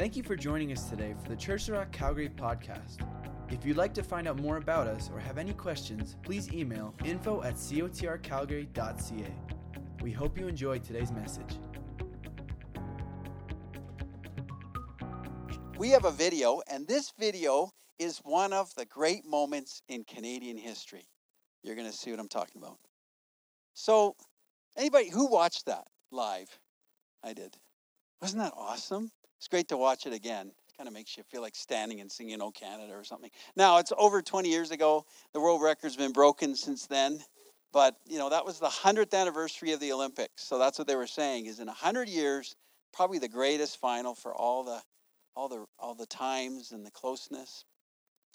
[0.00, 3.06] Thank you for joining us today for the Church of Rock Calgary podcast.
[3.50, 6.94] If you'd like to find out more about us or have any questions, please email
[7.04, 9.34] info at cotrcalgary.ca.
[10.00, 11.58] We hope you enjoyed today's message.
[15.76, 20.56] We have a video, and this video is one of the great moments in Canadian
[20.56, 21.08] history.
[21.62, 22.78] You're going to see what I'm talking about.
[23.74, 24.16] So,
[24.78, 26.58] anybody who watched that live?
[27.22, 27.58] I did.
[28.22, 29.10] Wasn't that awesome?
[29.40, 30.48] It's great to watch it again.
[30.48, 33.30] It kind of makes you feel like standing and singing "Oh Canada" or something.
[33.56, 35.06] Now it's over 20 years ago.
[35.32, 37.20] The world record's been broken since then,
[37.72, 40.44] but you know that was the 100th anniversary of the Olympics.
[40.44, 42.54] So that's what they were saying is in 100 years,
[42.92, 44.82] probably the greatest final for all the
[45.34, 47.64] all the all the times and the closeness.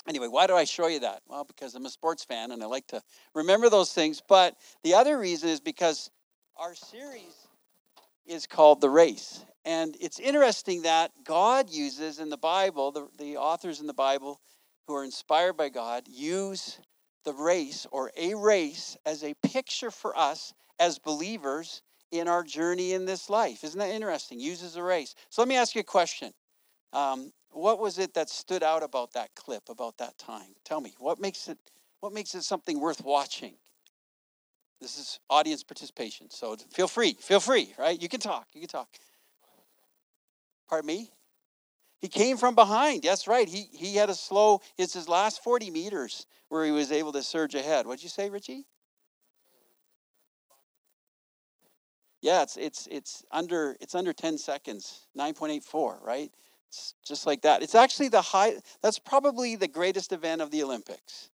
[0.07, 1.21] Anyway, why do I show you that?
[1.27, 3.03] Well, because I'm a sports fan and I like to
[3.35, 4.23] remember those things.
[4.27, 6.09] But the other reason is because
[6.57, 7.47] our series
[8.25, 9.45] is called The Race.
[9.65, 14.39] And it's interesting that God uses in the Bible, the, the authors in the Bible
[14.87, 16.79] who are inspired by God use
[17.25, 21.81] the race or a race as a picture for us as believers
[22.11, 23.63] in our journey in this life.
[23.63, 24.39] Isn't that interesting?
[24.39, 25.15] Uses a race.
[25.29, 26.31] So let me ask you a question.
[26.93, 30.53] Um, what was it that stood out about that clip, about that time?
[30.63, 31.57] Tell me, what makes it
[32.01, 33.55] what makes it something worth watching?
[34.79, 37.99] This is audience participation, so feel free, feel free, right?
[37.99, 38.89] You can talk, you can talk.
[40.67, 41.11] Pardon me?
[41.99, 43.03] He came from behind.
[43.03, 43.47] That's right.
[43.47, 44.61] He he had a slow.
[44.77, 47.87] It's his last 40 meters where he was able to surge ahead.
[47.87, 48.65] What'd you say, Richie?
[52.21, 56.31] Yeah, it's it's it's under it's under 10 seconds, 9.84, right?
[56.69, 57.61] It's just like that.
[57.61, 58.53] It's actually the high.
[58.81, 61.29] That's probably the greatest event of the Olympics.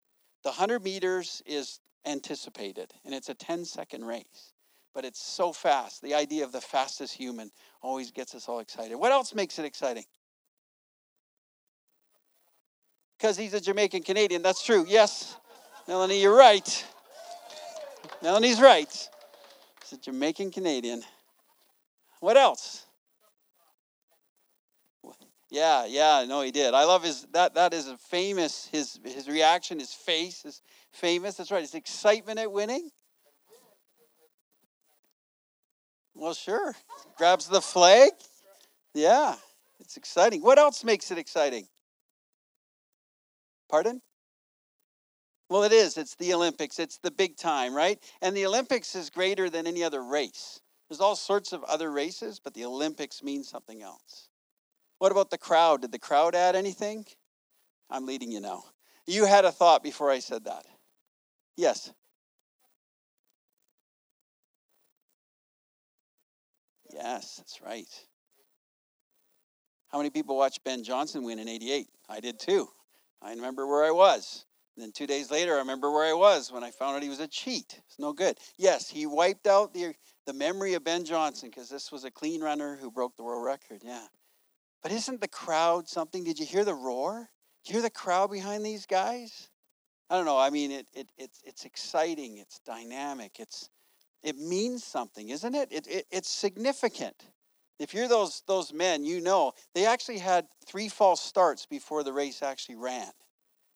[0.44, 4.54] The 100 meters is anticipated, and it's a 10 second race
[4.98, 6.02] but it's so fast.
[6.02, 7.52] The idea of the fastest human
[7.84, 8.96] always gets us all excited.
[8.96, 10.06] What else makes it exciting?
[13.16, 14.42] Because he's a Jamaican Canadian.
[14.42, 14.88] That's true.
[14.90, 15.38] Yes,
[15.88, 16.84] Melanie, you're right.
[18.24, 18.90] Melanie's right.
[19.84, 21.04] He's a Jamaican Canadian.
[22.20, 22.88] What else?
[25.52, 26.74] Yeah, yeah, no, he did.
[26.74, 31.36] I love his that that is a famous his his reaction, his face is famous.
[31.36, 31.62] That's right.
[31.62, 32.90] His excitement at winning.
[36.18, 36.76] Well, sure.
[37.18, 38.12] Grabs the flag.
[38.94, 39.36] Yeah,
[39.80, 40.42] it's exciting.
[40.42, 41.68] What else makes it exciting?
[43.70, 44.02] Pardon?
[45.50, 45.98] Well, it is.
[45.98, 46.80] It's the Olympics.
[46.80, 48.00] It's the big time, right?
[48.22, 50.60] And the Olympics is greater than any other race.
[50.90, 54.30] There's all sorts of other races, but the Olympics means something else.
[55.00, 55.82] What about the crowd?
[55.82, 57.06] Did the crowd add anything?
[57.90, 58.64] I'm leading you now.
[59.06, 60.66] You had a thought before I said that.
[61.56, 61.92] Yes.
[66.94, 67.88] Yes, that's right.
[69.90, 71.88] How many people watched Ben Johnson win in 88?
[72.10, 72.68] I did too.
[73.22, 74.46] I remember where I was.
[74.76, 77.10] And then two days later, I remember where I was when I found out he
[77.10, 77.82] was a cheat.
[77.88, 78.38] It's no good.
[78.58, 79.96] Yes, he wiped out the,
[80.28, 83.44] the memory of Ben Johnson because this was a clean runner who broke the world
[83.44, 83.82] record.
[83.84, 84.06] Yeah.
[84.84, 86.24] But isn't the crowd something?
[86.24, 87.30] Did you hear the roar?
[87.64, 89.50] Did you hear the crowd behind these guys?
[90.10, 90.38] I don't know.
[90.38, 92.38] I mean, it, it, it's, it's exciting.
[92.38, 93.40] It's dynamic.
[93.40, 93.70] It's,
[94.24, 95.72] it means something, isn't it?
[95.72, 96.06] It, it?
[96.12, 97.16] It's significant.
[97.80, 102.14] If you're those, those men, you know they actually had three false starts before the
[102.14, 103.12] race actually ran.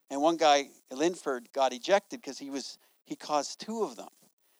[0.10, 4.10] And one guy, Linford, got ejected because he was he caused two of them.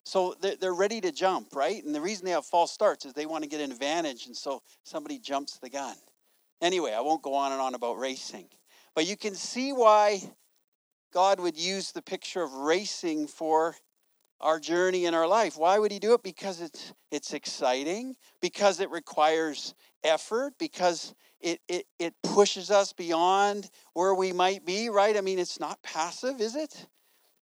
[0.04, 1.84] So they're, they're ready to jump, right?
[1.84, 4.36] And the reason they have false starts is they want to get an advantage, and
[4.36, 5.96] so somebody jumps the gun.
[6.62, 8.48] Anyway, I won't go on and on about racing.
[8.96, 10.22] But you can see why
[11.14, 13.76] God would use the picture of racing for
[14.42, 15.58] our journey in our life.
[15.58, 16.24] Why would he do it?
[16.24, 23.70] Because it's it's exciting, because it requires effort, because it, it, it pushes us beyond
[23.94, 25.18] where we might be, right?
[25.18, 26.88] I mean, it's not passive, is it?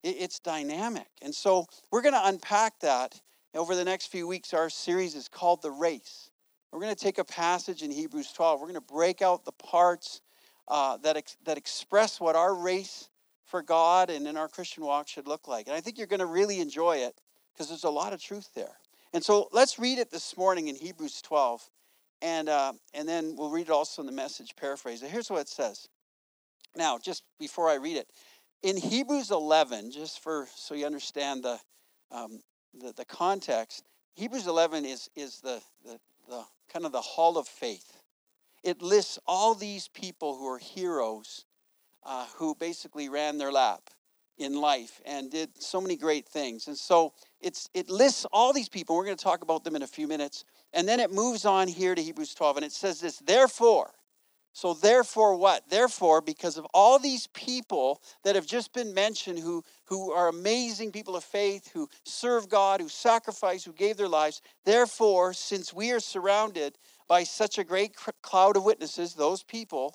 [0.03, 1.09] it it's dynamic.
[1.23, 3.21] And so we're going to unpack that
[3.55, 4.53] over the next few weeks.
[4.53, 6.31] Our series is called The Race.
[6.73, 8.61] We're going to take a passage in Hebrews 12.
[8.61, 10.21] We're going to break out the parts
[10.69, 13.09] uh, that, ex- that express what our race
[13.47, 15.69] for God and in our Christian walk should look like.
[15.69, 17.21] And I think you're going to really enjoy it
[17.53, 18.77] because there's a lot of truth there.
[19.13, 21.71] And so let's read it this morning in Hebrews 12,
[22.21, 25.01] and, uh, and then we'll read it also in the message paraphrase.
[25.01, 25.89] Here's what it says.
[26.77, 28.09] Now, just before I read it,
[28.63, 31.59] in Hebrews 11, just for so you understand the,
[32.11, 32.41] um,
[32.79, 33.85] the, the, context,
[34.17, 35.99] Hebrews 11 is, is the, the,
[36.29, 37.97] the kind of the hall of faith.
[38.63, 41.46] It lists all these people who are heroes
[42.07, 43.91] uh, who basically ran their lap
[44.39, 46.69] in life and did so many great things.
[46.69, 48.97] And so it's it lists all these people.
[48.97, 50.45] We're going to talk about them in a few minutes.
[50.73, 53.91] And then it moves on here to Hebrews 12 and it says this, therefore,
[54.53, 55.69] So, therefore, what?
[55.69, 60.93] Therefore, because of all these people that have just been mentioned who, who are amazing
[60.93, 65.93] people of faith, who serve God, who sacrifice, who gave their lives, therefore, since we
[65.93, 69.95] are surrounded by such a great cloud of witnesses, those people,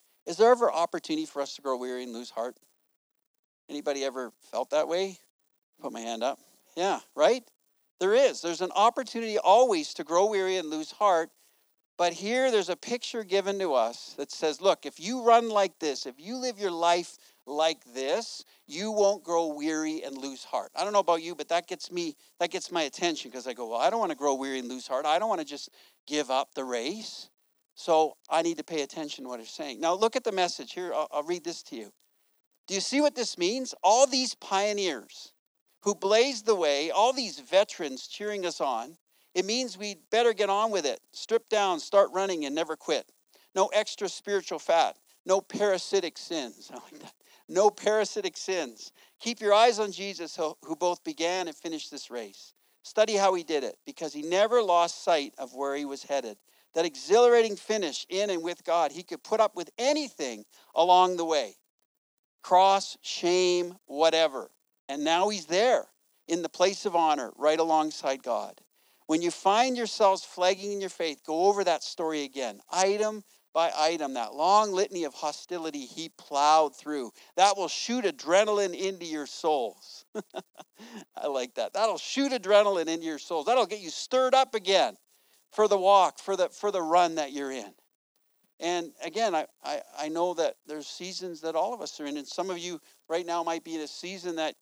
[0.25, 2.55] is there ever opportunity for us to grow weary and lose heart?
[3.69, 5.17] Anybody ever felt that way?
[5.81, 6.39] Put my hand up.
[6.75, 7.43] Yeah, right?
[7.99, 8.41] There is.
[8.41, 11.29] There's an opportunity always to grow weary and lose heart
[12.01, 15.77] but here there's a picture given to us that says, look, if you run like
[15.77, 17.15] this, if you live your life
[17.45, 20.71] like this, you won't grow weary and lose heart.
[20.75, 23.53] I don't know about you, but that gets me, that gets my attention because I
[23.53, 25.05] go, well, I don't want to grow weary and lose heart.
[25.05, 25.69] I don't want to just
[26.07, 27.29] give up the race.
[27.75, 29.79] So I need to pay attention to what it's saying.
[29.79, 30.93] Now look at the message here.
[30.93, 31.91] I'll, I'll read this to you.
[32.67, 33.73] Do you see what this means?
[33.83, 35.33] All these pioneers
[35.81, 38.97] who blazed the way, all these veterans cheering us on,
[39.33, 40.99] it means we'd better get on with it.
[41.13, 43.11] Strip down, start running, and never quit.
[43.55, 44.97] No extra spiritual fat.
[45.25, 46.71] No parasitic sins.
[47.49, 48.93] No parasitic sins.
[49.19, 52.53] Keep your eyes on Jesus, who both began and finished this race.
[52.83, 56.37] Study how he did it, because he never lost sight of where he was headed.
[56.73, 60.45] That exhilarating finish in and with God, he could put up with anything
[60.75, 61.55] along the way
[62.41, 64.49] cross, shame, whatever.
[64.89, 65.85] And now he's there
[66.27, 68.59] in the place of honor, right alongside God.
[69.07, 73.71] When you find yourselves flagging in your faith, go over that story again, item by
[73.77, 77.11] item, that long litany of hostility he plowed through.
[77.35, 80.05] That will shoot adrenaline into your souls.
[81.15, 81.73] I like that.
[81.73, 83.45] That'll shoot adrenaline into your souls.
[83.45, 84.95] That'll get you stirred up again
[85.51, 87.73] for the walk, for the for the run that you're in.
[88.59, 92.17] And again, I, I, I know that there's seasons that all of us are in,
[92.17, 94.55] and some of you right now might be in a season that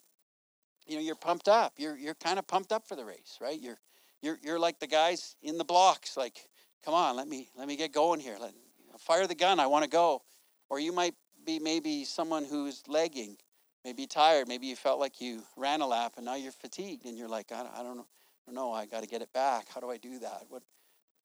[0.87, 1.73] you know you're pumped up.
[1.77, 3.59] You're you're kind of pumped up for the race, right?
[3.59, 3.79] You're
[4.21, 6.47] you're, you're like the guys in the blocks, like,
[6.83, 8.37] come on, let me let me get going here.
[8.39, 8.53] Let
[8.99, 9.59] fire the gun.
[9.59, 10.23] I want to go.
[10.69, 11.15] Or you might
[11.45, 13.37] be maybe someone who's lagging,
[13.83, 14.47] maybe tired.
[14.47, 17.51] Maybe you felt like you ran a lap and now you're fatigued and you're like,
[17.51, 18.07] I, I don't know,
[18.47, 18.71] I don't know.
[18.71, 19.67] I got to get it back.
[19.73, 20.43] How do I do that?
[20.49, 20.63] What?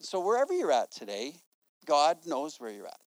[0.05, 1.35] So wherever you're at today,
[1.87, 3.01] God knows where you're at,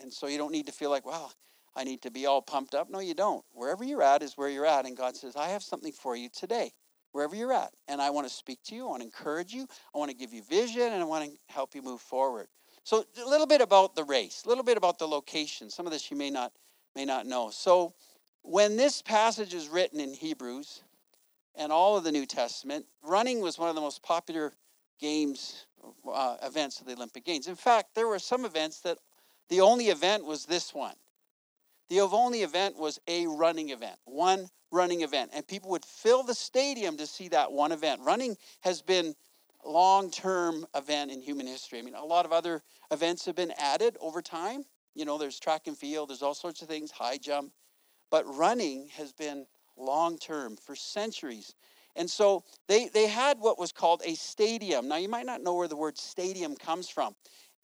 [0.00, 1.30] and so you don't need to feel like, wow,
[1.76, 2.90] I need to be all pumped up.
[2.90, 3.44] No, you don't.
[3.52, 6.28] Wherever you're at is where you're at, and God says, I have something for you
[6.28, 6.72] today
[7.12, 7.72] wherever you're at.
[7.86, 10.16] And I want to speak to you, I want to encourage you, I want to
[10.16, 12.48] give you vision, and I want to help you move forward.
[12.84, 15.68] So a little bit about the race, a little bit about the location.
[15.68, 16.52] Some of this you may not
[16.96, 17.50] may not know.
[17.50, 17.92] So
[18.42, 20.82] when this passage is written in Hebrews
[21.54, 24.52] and all of the New Testament, running was one of the most popular
[24.98, 25.66] games
[26.12, 27.46] uh, events of the Olympic Games.
[27.46, 28.98] In fact, there were some events that
[29.48, 30.94] the only event was this one.
[31.88, 35.30] The only event was a running event, one running event.
[35.32, 38.02] And people would fill the stadium to see that one event.
[38.02, 39.14] Running has been
[39.64, 41.78] long-term event in human history.
[41.78, 44.64] I mean, a lot of other events have been added over time.
[44.94, 47.52] You know, there's track and field, there's all sorts of things, high jump.
[48.10, 51.54] But running has been long-term for centuries.
[51.98, 54.88] And so they, they had what was called a stadium.
[54.88, 57.14] Now, you might not know where the word stadium comes from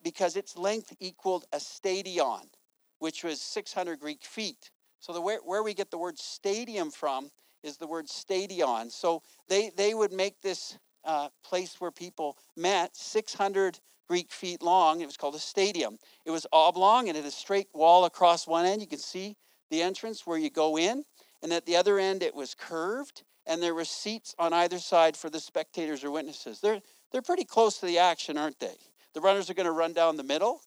[0.02, 2.50] because its length equaled a stadion
[2.98, 4.70] which was 600 Greek feet.
[4.98, 7.30] So the where, where we get the word stadium from
[7.62, 8.90] is the word stadion.
[8.90, 15.00] So they, they would make this uh, place where people met 600 Greek feet long.
[15.00, 15.98] It was called a stadium.
[16.24, 18.80] It was oblong and it had a straight wall across one end.
[18.80, 19.36] You can see
[19.70, 21.04] the entrance where you go in.
[21.42, 25.16] And at the other end, it was curved, and there were seats on either side
[25.16, 26.60] for the spectators or witnesses.
[26.60, 26.80] They're,
[27.12, 28.76] they're pretty close to the action, aren't they?
[29.14, 30.60] The runners are going to run down the middle,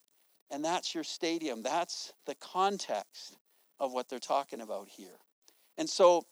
[0.51, 1.63] and that's your stadium.
[1.63, 3.37] That's the context
[3.79, 5.17] of what they're talking about here.
[5.77, 6.25] And so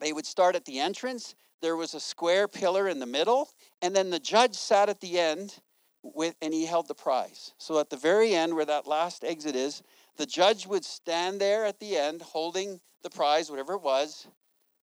[0.00, 1.34] they would start at the entrance.
[1.60, 3.48] There was a square pillar in the middle,
[3.80, 5.58] and then the judge sat at the end
[6.02, 7.52] with and he held the prize.
[7.58, 9.82] So at the very end where that last exit is,
[10.16, 14.26] the judge would stand there at the end holding the prize, whatever it was,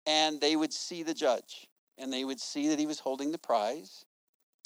[0.06, 1.68] and they would see the judge
[1.98, 4.06] and they would see that he was holding the prize.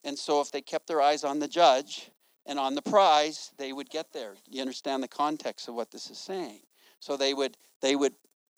[0.04, 2.12] And so if they kept their eyes on the judge,
[2.46, 6.10] and on the prize they would get there you understand the context of what this
[6.10, 6.62] is saying
[7.02, 8.14] so they would they would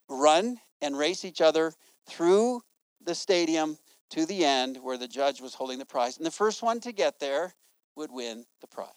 [0.07, 1.73] run and race each other
[2.05, 2.61] through
[3.03, 3.79] the stadium
[4.11, 6.91] to the end where the judge was holding the prize and the first one to
[6.91, 7.55] get there
[7.95, 8.93] would win the prize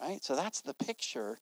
[0.00, 0.22] right?
[0.22, 1.38] So that's the picture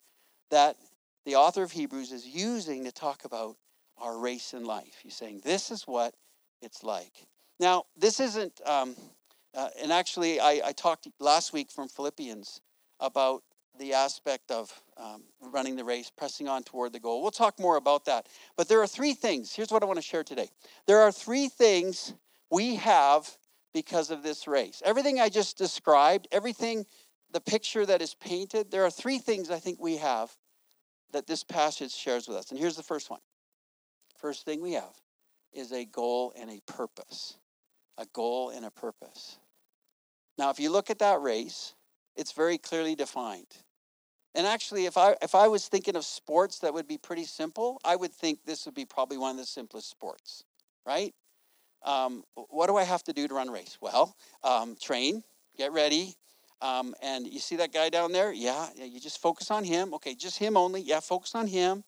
[0.50, 0.76] that
[1.24, 3.56] the author of Hebrews is using to talk about
[4.00, 4.98] our race in life.
[5.02, 6.14] He's saying this is what
[6.62, 7.12] it's like.
[7.58, 8.96] Now, this isn't, um,
[9.54, 12.60] uh, and actually, I, I, talked last week from Philippians
[13.00, 13.42] about
[13.78, 17.22] the aspect of um, running the race, pressing on toward the goal.
[17.22, 18.26] We'll talk more about that.
[18.56, 19.54] But there are three things.
[19.54, 20.48] Here's what I want to share today.
[20.86, 22.14] There are three things
[22.50, 23.28] we have
[23.72, 24.82] because of this race.
[24.84, 26.86] Everything I just described, everything,
[27.32, 30.30] the picture that is painted, there are three things I think we have
[31.12, 32.50] that this passage shares with us.
[32.50, 33.20] And here's the first one.
[34.20, 35.00] First thing we have
[35.52, 37.36] is a goal and a purpose.
[37.98, 39.38] A goal and a purpose.
[40.38, 41.74] Now, if you look at that race,
[42.16, 43.46] it's very clearly defined.
[44.34, 47.80] And actually, if I if I was thinking of sports that would be pretty simple,
[47.84, 50.44] I would think this would be probably one of the simplest sports,
[50.86, 51.14] right?
[51.82, 53.78] Um, what do I have to do to run a race?
[53.80, 55.24] Well, um, train,
[55.56, 56.14] get ready,
[56.60, 58.32] um, and you see that guy down there?
[58.32, 59.94] Yeah, yeah, you just focus on him.
[59.94, 60.82] Okay, just him only.
[60.82, 61.82] Yeah, focus on him.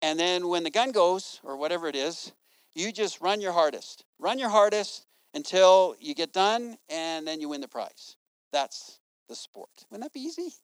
[0.00, 2.32] And then when the gun goes, or whatever it is,
[2.74, 4.04] you just run your hardest.
[4.18, 8.16] Run your hardest until you get done, and then you win the prize.
[8.52, 9.70] That's the sport.
[9.90, 10.54] Wouldn't that be easy?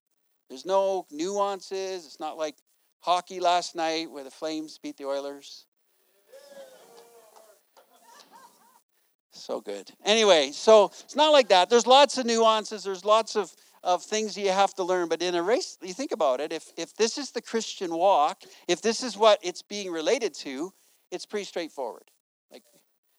[0.48, 2.06] There's no nuances.
[2.06, 2.56] It's not like
[3.00, 5.66] hockey last night where the Flames beat the Oilers.
[9.32, 9.90] So good.
[10.04, 11.68] Anyway, so it's not like that.
[11.68, 12.84] There's lots of nuances.
[12.84, 15.08] There's lots of, of things you have to learn.
[15.08, 18.42] But in a race, you think about it, if, if this is the Christian walk,
[18.66, 20.72] if this is what it's being related to,
[21.10, 22.10] it's pretty straightforward.
[22.50, 22.62] Like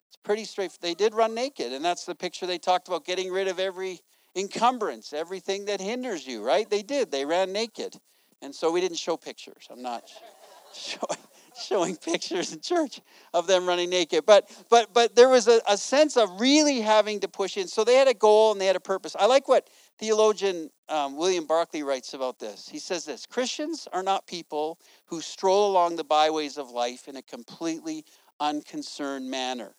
[0.10, 0.78] it's pretty straight.
[0.82, 4.02] They did run naked, and that's the picture they talked about getting rid of every
[4.36, 6.70] encumbrance, everything that hinders you, right?
[6.70, 7.12] They did.
[7.12, 7.96] They ran naked.
[8.42, 9.68] And so we didn't show pictures.
[9.72, 10.04] I'm not
[10.74, 11.18] showing
[11.58, 13.00] showing pictures in church
[13.34, 14.26] of them running naked.
[14.26, 17.68] But but but there was a, a sense of really having to push in.
[17.68, 19.16] So they had a goal and they had a purpose.
[19.18, 22.68] I like what theologian um, William Barclay writes about this.
[22.70, 27.16] He says this Christians are not people who stroll along the byways of life in
[27.16, 28.06] a completely
[28.40, 29.76] unconcerned manner.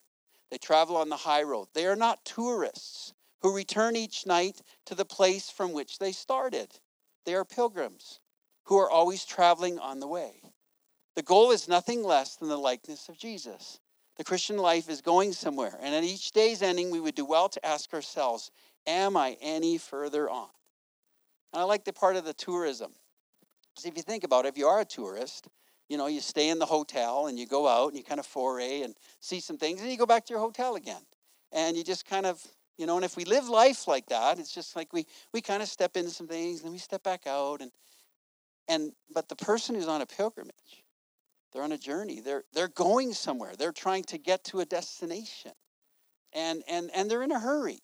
[0.51, 1.69] They travel on the high road.
[1.75, 6.79] They are not tourists who return each night to the place from which they started.
[7.25, 8.21] They are pilgrims
[8.65, 10.41] who are always traveling on the way.
[11.15, 13.81] The goal is nothing less than the likeness of Jesus.
[14.17, 17.49] The Christian life is going somewhere, and at each day's ending, we would do well
[17.51, 18.51] to ask ourselves,
[18.87, 20.49] Am I any further on?
[21.53, 22.93] And I like the part of the tourism.
[23.79, 25.49] See, if you think about it, if you are a tourist,
[25.89, 28.27] you know, you stay in the hotel and you go out and you kind of
[28.27, 31.03] foray and see some things, and you go back to your hotel again.
[31.53, 32.43] And you just kind of,
[32.77, 35.63] you know, and if we live life like that, it's just like we we kind
[35.63, 37.71] of step into some things and we step back out and
[38.69, 40.85] and but the person who's on a pilgrimage,
[41.53, 42.21] they're on a journey.
[42.21, 43.55] They're they're going somewhere.
[43.57, 45.53] They're trying to get to a destination.
[46.33, 47.81] And and and they're in a hurry.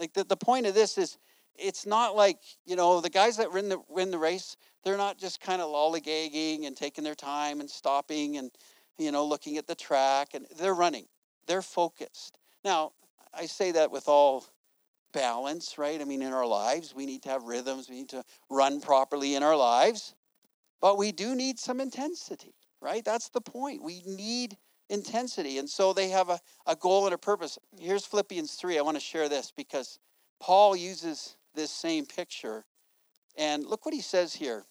[0.00, 1.18] Like the, the point of this is
[1.54, 5.18] it's not like, you know, the guys that win the win the race, they're not
[5.18, 8.50] just kind of lollygagging and taking their time and stopping and
[8.98, 11.06] you know, looking at the track and they're running.
[11.46, 12.38] They're focused.
[12.64, 12.92] Now,
[13.32, 14.46] I say that with all
[15.12, 16.00] balance, right?
[16.00, 19.34] I mean, in our lives, we need to have rhythms, we need to run properly
[19.36, 20.14] in our lives,
[20.80, 23.04] but we do need some intensity right?
[23.04, 23.82] That's the point.
[23.82, 24.56] We need
[24.90, 25.58] intensity.
[25.58, 27.58] And so they have a, a goal and a purpose.
[27.78, 28.78] Here's Philippians 3.
[28.78, 29.98] I want to share this because
[30.40, 32.64] Paul uses this same picture.
[33.38, 34.64] And look what he says here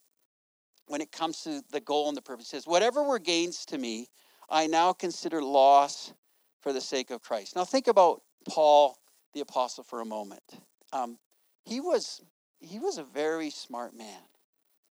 [0.87, 2.51] when it comes to the goal and the purpose.
[2.51, 4.07] He says, Whatever were gains to me,
[4.49, 6.13] I now consider loss
[6.61, 7.55] for the sake of Christ.
[7.55, 8.97] Now think about Paul
[9.33, 10.43] the apostle for a moment.
[10.91, 11.17] Um,
[11.63, 12.21] he was
[12.59, 14.21] he was a very smart man.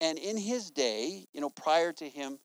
[0.01, 2.37] And in his day, you know, prior to him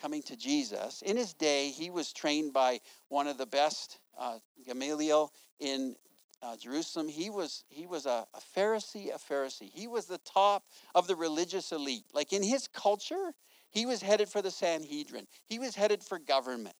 [0.00, 1.02] coming to Jesus.
[1.02, 5.96] In his day, he was trained by one of the best, uh, Gamaliel, in
[6.42, 7.08] uh, Jerusalem.
[7.08, 9.70] He was he was a, a Pharisee, a Pharisee.
[9.72, 12.04] He was the top of the religious elite.
[12.12, 13.32] Like in his culture,
[13.70, 15.26] he was headed for the Sanhedrin.
[15.46, 16.76] He was headed for government.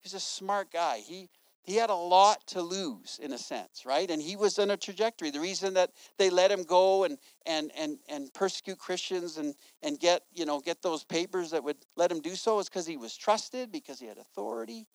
[0.00, 0.98] He was a smart guy.
[0.98, 1.28] He
[1.68, 4.10] he had a lot to lose in a sense right?
[4.10, 5.30] And he was on a trajectory.
[5.30, 10.00] The reason that they let him go and and and and persecute christians and and
[10.00, 12.96] get you know get those papers that would let him do so is because he
[12.96, 14.86] was trusted because he had authority.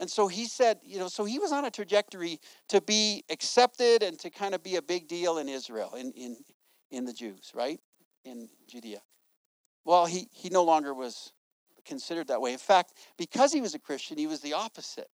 [0.00, 4.02] And so he said you know so he was on a trajectory to be accepted
[4.02, 6.36] and to kind of be a big deal in israel in in
[6.90, 7.78] in the jews right?
[8.24, 9.02] In judea.
[9.84, 11.32] Well he he no longer was
[11.84, 12.52] considered that way.
[12.52, 15.10] In fact because he was a christian he was the opposite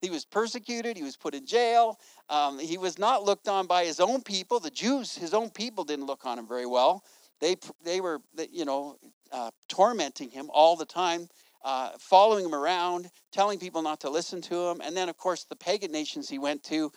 [0.00, 0.96] he was persecuted.
[0.96, 1.98] He was put in jail.
[2.28, 4.60] Um, he was not looked on by his own people.
[4.60, 7.04] The Jews, his own people, didn't look on him very well.
[7.40, 8.98] They, they were, you know,
[9.32, 11.28] uh, tormenting him all the time,
[11.64, 14.80] uh, following him around, telling people not to listen to him.
[14.82, 16.92] And then, of course, the pagan nations he went to,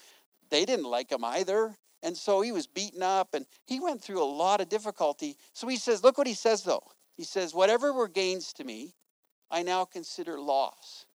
[0.50, 1.76] they didn't like him either.
[2.04, 5.38] And so he was beaten up and he went through a lot of difficulty.
[5.54, 6.84] So he says, look what he says though.
[7.16, 8.96] He says, Whatever were gains to me,
[9.52, 11.06] I now consider loss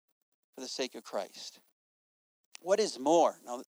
[0.54, 1.58] for the sake of Christ.
[2.60, 3.38] What is more?
[3.44, 3.62] Now,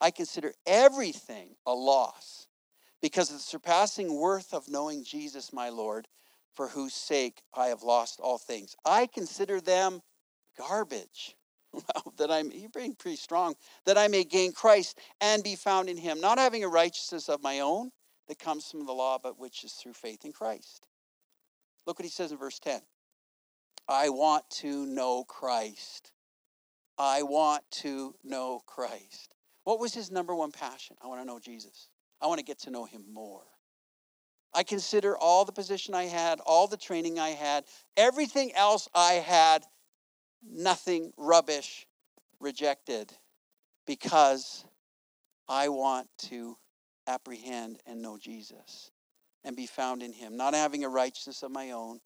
[0.00, 2.46] I consider everything a loss
[3.00, 6.08] because of the surpassing worth of knowing Jesus, my Lord,
[6.54, 8.74] for whose sake I have lost all things.
[8.84, 10.02] I consider them
[10.56, 11.36] garbage.
[12.16, 15.96] that I'm you're being pretty strong, that I may gain Christ and be found in
[15.96, 17.90] him, not having a righteousness of my own
[18.28, 20.88] that comes from the law, but which is through faith in Christ.
[21.86, 22.80] Look what he says in verse 10.
[23.88, 26.12] I want to know Christ.
[26.98, 29.34] I want to know Christ.
[29.64, 30.96] What was his number one passion?
[31.02, 31.88] I want to know Jesus.
[32.20, 33.42] I want to get to know him more.
[34.54, 37.64] I consider all the position I had, all the training I had,
[37.96, 39.64] everything else I had,
[40.42, 41.86] nothing rubbish,
[42.40, 43.12] rejected,
[43.86, 44.64] because
[45.48, 46.56] I want to
[47.06, 48.90] apprehend and know Jesus
[49.44, 52.00] and be found in him, not having a righteousness of my own,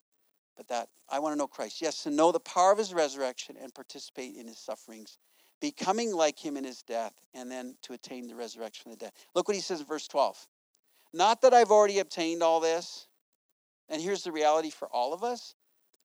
[0.61, 1.81] but that I want to know Christ.
[1.81, 5.17] Yes, to know the power of his resurrection and participate in his sufferings,
[5.59, 9.12] becoming like him in his death, and then to attain the resurrection from the dead.
[9.35, 10.47] Look what he says in verse 12.
[11.14, 13.07] Not that I've already obtained all this.
[13.88, 15.55] And here's the reality for all of us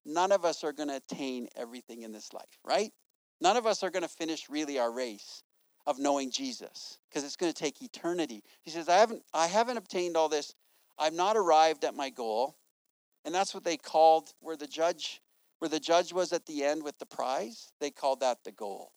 [0.05, 2.93] none of us are going to attain everything in this life, right?
[3.41, 5.43] None of us are going to finish really our race
[5.85, 8.41] of knowing Jesus because it's going to take eternity.
[8.61, 10.55] He says, I haven't, I haven't obtained all this.
[10.97, 12.55] I've not arrived at my goal.
[13.25, 15.21] And that's what they called where the judge
[15.59, 18.91] where the judge was at the end with the prize, they called that the goal.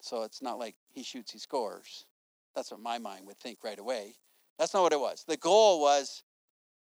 [0.00, 2.06] So it's not like he shoots, he scores.
[2.54, 4.14] That's what my mind would think right away.
[4.58, 5.24] That's not what it was.
[5.26, 6.22] The goal was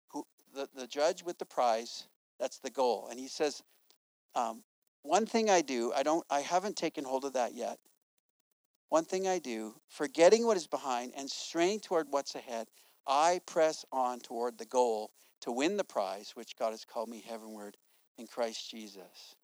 [0.09, 2.07] who, the, the judge with the prize,
[2.39, 3.07] that's the goal.
[3.09, 3.63] And he says,
[4.35, 4.63] um,
[5.01, 7.79] one thing I do, I don't I haven't taken hold of that yet.
[8.89, 12.67] One thing I do, forgetting what is behind and straining toward what's ahead,
[13.07, 17.23] I press on toward the goal to win the prize which God has called me
[17.27, 17.77] heavenward
[18.17, 19.35] in Christ Jesus.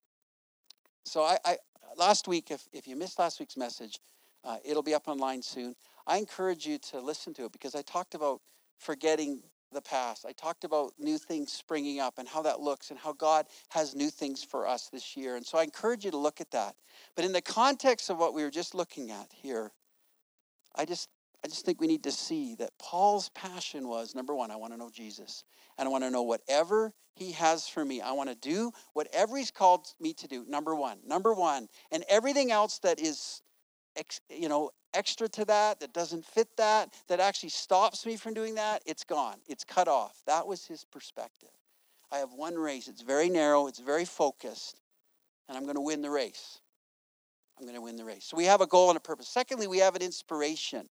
[1.06, 1.58] So I, I
[1.98, 4.00] last week, if, if you missed last week's message,
[4.44, 5.76] uh, it'll be up online soon.
[6.08, 8.42] I encourage you to listen to it because I talked about
[8.78, 10.26] forgetting the past.
[10.26, 13.96] I talked about new things springing up and how that looks and how God has
[13.96, 15.36] new things for us this year.
[15.36, 16.76] And so I encourage you to look at that.
[17.16, 19.72] But in the context of what we were just looking at here,
[20.76, 21.10] I just
[21.46, 24.74] I just think we need to see that Paul's passion was number one, I want
[24.74, 25.44] to know Jesus.
[25.78, 28.02] And I want to know whatever he has for me.
[28.02, 30.44] I want to do whatever he's called me to do.
[30.48, 30.98] Number one.
[31.06, 31.68] Number one.
[31.92, 33.44] And everything else that is,
[34.28, 38.56] you know, extra to that, that doesn't fit that, that actually stops me from doing
[38.56, 39.38] that, it's gone.
[39.48, 40.16] It's cut off.
[40.26, 41.50] That was his perspective.
[42.12, 42.88] I have one race.
[42.88, 44.82] It's very narrow, it's very focused,
[45.48, 46.60] and I'm going to win the race.
[47.60, 48.26] I'm going to win the race.
[48.26, 49.28] So we have a goal and a purpose.
[49.28, 50.90] Secondly, we have an inspiration.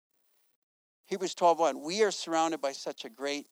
[1.07, 3.47] Hebrews 12:1, we are surrounded by such a great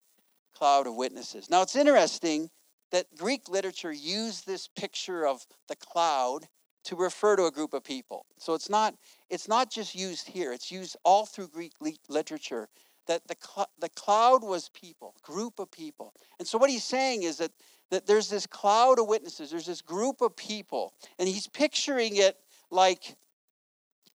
[0.53, 1.49] cloud of witnesses.
[1.49, 2.49] Now it's interesting
[2.91, 6.49] that Greek literature used this picture of the cloud
[6.83, 8.25] to refer to a group of people.
[8.37, 8.95] So it's not
[9.29, 10.51] it's not just used here.
[10.51, 11.73] It's used all through Greek
[12.09, 12.67] literature
[13.07, 16.13] that the cl- the cloud was people, group of people.
[16.39, 17.51] And so what he's saying is that
[17.89, 19.51] that there's this cloud of witnesses.
[19.51, 22.37] There's this group of people, and he's picturing it
[22.69, 23.15] like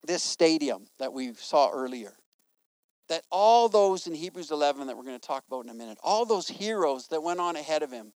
[0.06, 2.16] this stadium that we saw earlier
[3.10, 5.98] that all those in Hebrews 11 that we're going to talk about in a minute,
[6.02, 8.12] all those heroes that went on ahead of him,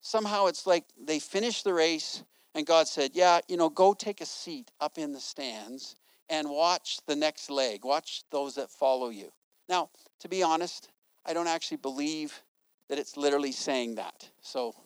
[0.00, 2.22] somehow it's like they finished the race
[2.54, 5.96] and God said, Yeah, you know, go take a seat up in the stands
[6.30, 9.32] and watch the next leg, watch those that follow you.
[9.68, 10.88] Now, to be honest,
[11.26, 12.40] I don't actually believe
[12.88, 14.30] that it's literally saying that.
[14.42, 14.76] So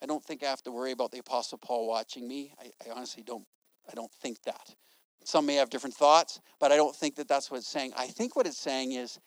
[0.00, 2.54] I don't think I have to worry about the Apostle Paul watching me.
[2.60, 3.44] I, I honestly don't.
[3.90, 4.74] I don't think that.
[5.26, 7.92] Some may have different thoughts, but I don't think that that's what it's saying.
[7.96, 9.18] I think what it's saying is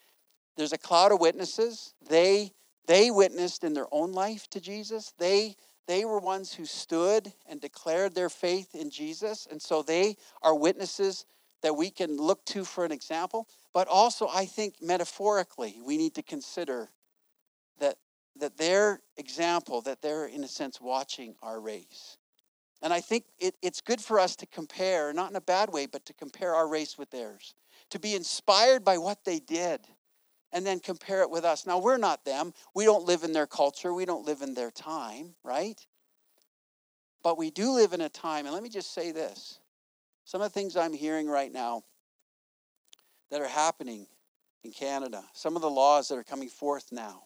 [0.55, 1.93] there's a cloud of witnesses.
[2.09, 2.53] They
[2.87, 5.13] they witnessed in their own life to Jesus.
[5.17, 5.57] They
[5.89, 10.55] they were ones who stood and declared their faith in Jesus, and so they are
[10.55, 11.25] witnesses
[11.63, 13.49] that we can look to for an example.
[13.73, 16.91] But also, I think metaphorically, we need to consider
[17.79, 17.97] that
[18.37, 22.18] that their example, that they're in a sense watching our race.
[22.81, 25.85] And I think it, it's good for us to compare, not in a bad way,
[25.85, 27.55] but to compare our race with theirs,
[27.89, 29.81] to be inspired by what they did,
[30.51, 31.67] and then compare it with us.
[31.67, 32.53] Now, we're not them.
[32.73, 35.79] We don't live in their culture, we don't live in their time, right?
[37.21, 39.59] But we do live in a time, and let me just say this
[40.23, 41.83] some of the things I'm hearing right now
[43.31, 44.05] that are happening
[44.63, 47.23] in Canada, some of the laws that are coming forth now,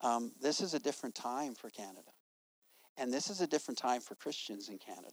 [0.00, 2.10] um, this is a different time for Canada.
[2.96, 5.08] And this is a different time for Christians in Canada.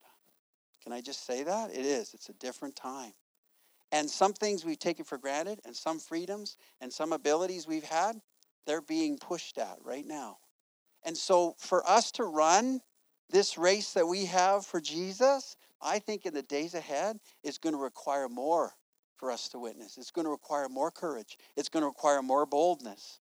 [0.84, 1.72] Can I just say that?
[1.72, 2.14] It is.
[2.14, 3.14] It's a different time.
[3.92, 8.22] And some things we've taken for granted, and some freedoms and some abilities we've had,
[8.68, 10.38] they're being pushed at right now.
[11.04, 12.82] And so for us to run
[13.30, 17.74] this race that we have for Jesus, I think in the days ahead is going
[17.74, 18.74] to require more
[19.16, 19.98] for us to witness.
[19.98, 21.38] It's going to require more courage.
[21.56, 23.20] It's going to require more boldness.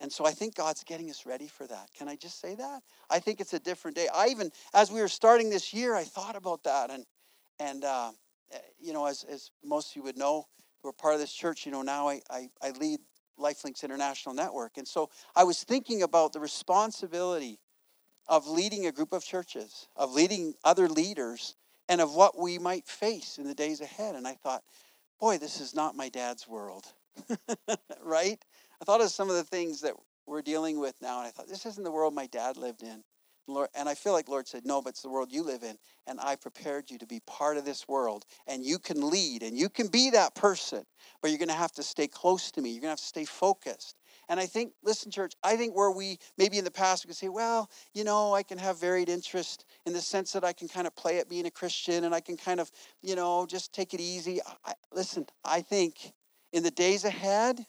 [0.00, 1.88] And so I think God's getting us ready for that.
[1.96, 2.82] Can I just say that?
[3.10, 4.08] I think it's a different day.
[4.12, 6.90] I even, as we were starting this year, I thought about that.
[6.90, 7.04] And,
[7.60, 8.10] and uh,
[8.52, 10.46] eh, you know, as, as most of you would know,
[10.82, 13.00] who are part of this church, you know, now I, I, I lead
[13.38, 14.76] Lifelinks International Network.
[14.76, 17.58] And so I was thinking about the responsibility
[18.26, 21.56] of leading a group of churches, of leading other leaders,
[21.88, 24.14] and of what we might face in the days ahead.
[24.14, 24.62] And I thought,
[25.20, 26.86] boy, this is not my dad's world,
[28.02, 28.42] right?
[28.84, 29.94] I thought of some of the things that
[30.26, 33.02] we're dealing with now, and I thought, this isn't the world my dad lived in.
[33.46, 35.78] Lord, and I feel like Lord said, no, but it's the world you live in,
[36.06, 39.56] and I prepared you to be part of this world, and you can lead, and
[39.56, 40.84] you can be that person,
[41.22, 42.72] but you're going to have to stay close to me.
[42.72, 43.96] You're going to have to stay focused.
[44.28, 47.16] And I think, listen, church, I think where we maybe in the past we could
[47.16, 50.68] say, well, you know, I can have varied interest in the sense that I can
[50.68, 52.70] kind of play at being a Christian and I can kind of,
[53.00, 54.40] you know, just take it easy.
[54.66, 56.12] I, listen, I think
[56.52, 57.64] in the days ahead,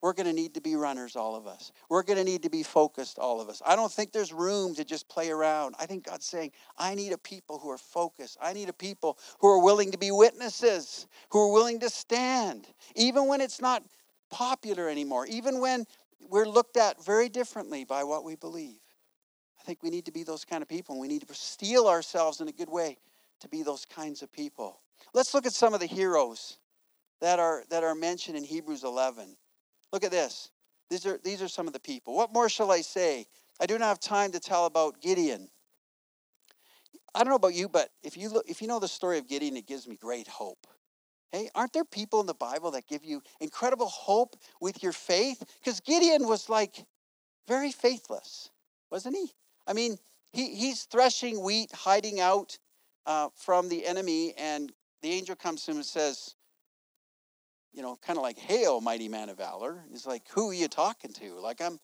[0.00, 1.72] we're going to need to be runners, all of us.
[1.88, 3.60] We're going to need to be focused, all of us.
[3.66, 5.74] I don't think there's room to just play around.
[5.78, 8.38] I think God's saying, I need a people who are focused.
[8.40, 12.68] I need a people who are willing to be witnesses, who are willing to stand,
[12.94, 13.82] even when it's not
[14.30, 15.84] popular anymore, even when
[16.28, 18.78] we're looked at very differently by what we believe.
[19.60, 21.88] I think we need to be those kind of people, and we need to steel
[21.88, 22.98] ourselves in a good way
[23.40, 24.80] to be those kinds of people.
[25.12, 26.58] Let's look at some of the heroes
[27.20, 29.36] that are that are mentioned in Hebrews 11.
[29.92, 30.50] Look at this.
[30.90, 32.14] These are these are some of the people.
[32.14, 33.26] What more shall I say?
[33.60, 35.48] I do not have time to tell about Gideon.
[37.14, 39.26] I don't know about you, but if you look, if you know the story of
[39.26, 40.66] Gideon, it gives me great hope.
[41.32, 45.42] Hey, aren't there people in the Bible that give you incredible hope with your faith?
[45.58, 46.86] Because Gideon was like
[47.46, 48.50] very faithless,
[48.90, 49.32] wasn't he?
[49.66, 49.98] I mean,
[50.32, 52.58] he, he's threshing wheat, hiding out
[53.04, 54.72] uh, from the enemy, and
[55.02, 56.34] the angel comes to him and says,
[57.78, 60.66] you know, kind of like, "Hail, mighty man of valor." He's like, "Who are you
[60.66, 61.78] talking to?" Like, I'm,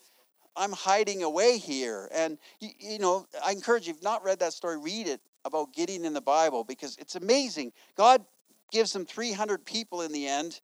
[0.57, 4.41] I'm hiding away here, and you, you know, I encourage you, if you've not read
[4.41, 7.73] that story, read it about Gideon in the Bible because it's amazing.
[7.97, 8.25] God
[8.73, 10.61] gives him 300 people in the end,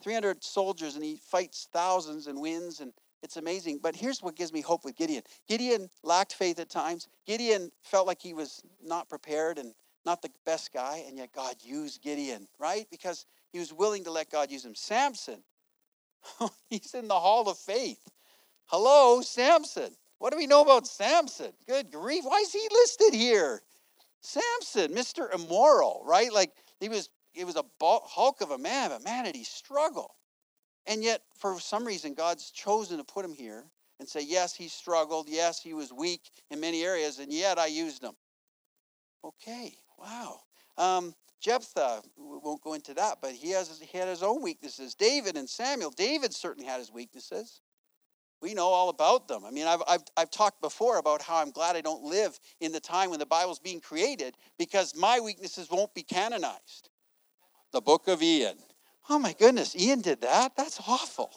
[0.00, 2.92] 300 soldiers, and he fights thousands and wins, and
[3.24, 3.80] it's amazing.
[3.82, 7.08] But here's what gives me hope with Gideon Gideon lacked faith at times.
[7.26, 9.74] Gideon felt like he was not prepared and
[10.06, 12.86] not the best guy, and yet God used Gideon, right?
[12.92, 14.74] Because he was willing to let God use him.
[14.74, 15.42] Samson,
[16.70, 18.00] he's in the hall of faith.
[18.66, 19.90] Hello, Samson.
[20.18, 21.52] What do we know about Samson?
[21.66, 22.24] Good grief.
[22.24, 23.62] Why is he listed here?
[24.20, 25.32] Samson, Mr.
[25.32, 26.32] Immoral, right?
[26.32, 30.16] Like he was it was a hulk of a man, but man, did he struggle.
[30.86, 33.64] And yet, for some reason, God's chosen to put him here
[34.00, 35.28] and say, yes, he struggled.
[35.28, 38.14] Yes, he was weak in many areas, and yet I used him.
[39.24, 40.40] Okay, wow.
[40.76, 44.94] Um, Jephthah, we won't go into that, but he, has, he had his own weaknesses.
[44.94, 47.60] David and Samuel, David certainly had his weaknesses.
[48.40, 49.44] We know all about them.
[49.44, 52.72] I mean, I've, I've, I've talked before about how I'm glad I don't live in
[52.72, 56.90] the time when the Bible's being created because my weaknesses won't be canonized
[57.72, 58.56] the book of Ian.
[59.10, 60.56] Oh my goodness, Ian did that?
[60.56, 61.30] That's awful.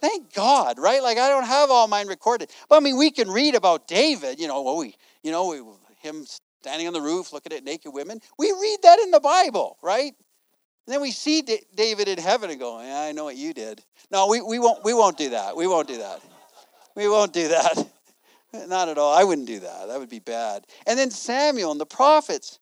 [0.00, 1.02] Thank God, right?
[1.02, 2.50] Like I don't have all mine recorded.
[2.68, 5.62] But I mean, we can read about David, you know, well, we, you know, we,
[5.98, 6.24] him
[6.60, 8.20] standing on the roof looking at naked women.
[8.38, 10.12] We read that in the Bible, right?
[10.86, 13.54] And then we see D- David in heaven and go, yeah, I know what you
[13.54, 13.82] did.
[14.10, 15.56] No, we, we won't we won't do that.
[15.56, 16.20] We won't do that.
[16.96, 17.86] We won't do that.
[18.52, 19.14] Not at all.
[19.14, 19.88] I wouldn't do that.
[19.88, 20.66] That would be bad.
[20.86, 22.58] And then Samuel and the prophets.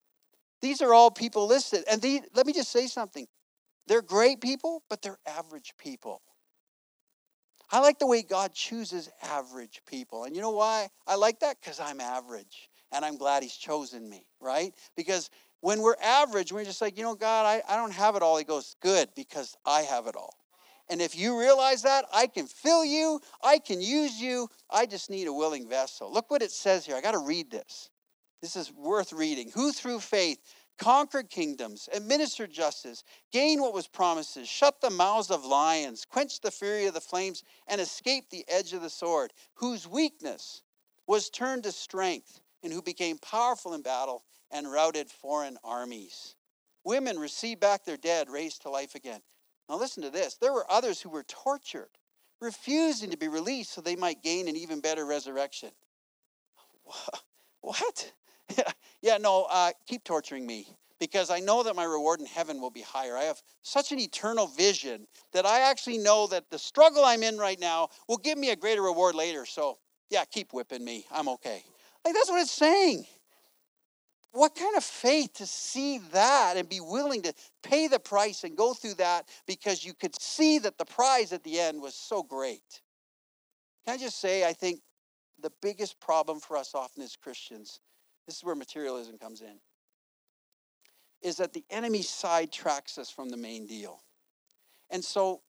[0.61, 1.85] These are all people listed.
[1.91, 3.27] And the, let me just say something.
[3.87, 6.21] They're great people, but they're average people.
[7.71, 10.25] I like the way God chooses average people.
[10.25, 11.61] And you know why I like that?
[11.61, 12.68] Because I'm average.
[12.93, 14.73] And I'm glad He's chosen me, right?
[14.97, 18.23] Because when we're average, we're just like, you know, God, I, I don't have it
[18.23, 18.37] all.
[18.37, 20.35] He goes, good, because I have it all.
[20.91, 24.49] And if you realize that, I can fill you, I can use you.
[24.71, 26.11] I just need a willing vessel.
[26.13, 26.97] Look what it says here.
[26.97, 27.91] I got to read this.
[28.41, 29.51] This is worth reading.
[29.55, 30.39] Who through faith
[30.79, 36.51] conquered kingdoms, administered justice, gained what was promised, shut the mouths of lions, quenched the
[36.51, 40.63] fury of the flames, and escaped the edge of the sword, whose weakness
[41.07, 46.37] was turned to strength, and who became powerful in battle and routed foreign armies.
[46.85, 49.21] Women received back their dead, raised to life again.
[49.69, 50.37] Now, listen to this.
[50.37, 51.91] There were others who were tortured,
[52.41, 55.71] refusing to be released so they might gain an even better resurrection.
[57.61, 58.13] What?
[59.03, 60.67] yeah, no, uh, keep torturing me.
[61.01, 63.17] because I know that my reward in heaven will be higher.
[63.17, 67.39] I have such an eternal vision that I actually know that the struggle I'm in
[67.39, 69.47] right now will give me a greater reward later.
[69.47, 69.79] So,
[70.11, 71.07] yeah, keep whipping me.
[71.13, 71.65] I'm okay.
[72.05, 73.05] Like, that's what it's saying.
[74.33, 77.33] What kind of faith to see that and be willing to
[77.63, 81.43] pay the price and go through that because you could see that the prize at
[81.45, 82.83] the end was so great?
[83.87, 84.81] Can I just say, I think
[85.41, 87.81] the biggest problem for us often as Christians,
[88.27, 89.59] this is where materialism comes in
[91.23, 94.03] is that the enemy sidetracks us from the main deal.
[94.91, 95.43] And so,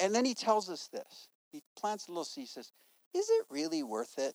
[0.00, 1.28] and then he tells us this.
[1.52, 2.72] He plants a little seed, says,
[3.14, 4.34] Is it really worth it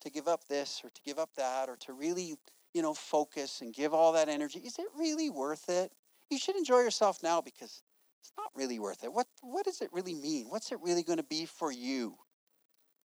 [0.00, 2.36] to give up this or to give up that or to really,
[2.74, 4.60] you know, focus and give all that energy?
[4.60, 5.92] Is it really worth it?
[6.30, 7.82] You should enjoy yourself now because
[8.20, 9.12] it's not really worth it.
[9.12, 10.46] What, what does it really mean?
[10.48, 12.16] What's it really going to be for you?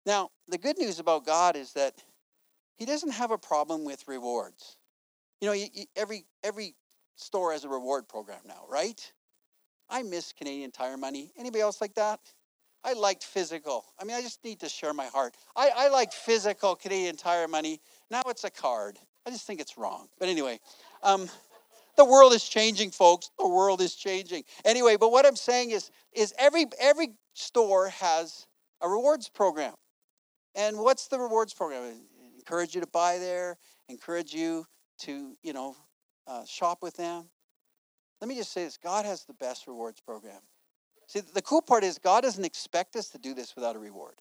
[0.05, 2.03] Now, the good news about God is that
[2.77, 4.77] He doesn't have a problem with rewards.
[5.41, 6.75] You know, you, you, every every
[7.15, 9.11] store has a reward program now, right?
[9.89, 11.31] I miss Canadian Tire money.
[11.37, 12.19] Anybody else like that?
[12.87, 13.83] I liked physical.
[13.99, 15.35] I mean, I just need to share my heart.
[15.57, 17.81] I, I liked physical Canadian Tire money.
[18.09, 18.97] Now it's a card.
[19.25, 20.07] I just think it's wrong.
[20.17, 20.61] But anyway,
[21.03, 21.27] um,
[21.97, 23.29] the world is changing, folks.
[23.37, 24.45] The world is changing.
[24.63, 28.47] Anyway, but what I'm saying is, is every every store has
[28.79, 29.73] a rewards program.
[30.55, 31.91] And what's the rewards program?
[32.37, 33.57] Encourage you to buy there,
[33.89, 34.65] encourage you
[34.99, 35.75] to, you know,
[36.25, 37.25] uh, shop with them.
[38.21, 40.39] Let me just say this God has the best rewards program.
[41.07, 44.15] See, the cool part is God doesn't expect us to do this without a reward.